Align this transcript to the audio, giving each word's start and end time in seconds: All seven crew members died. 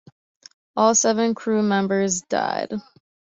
All 0.75 0.95
seven 0.95 1.35
crew 1.35 1.61
members 1.61 2.21
died. 2.23 2.71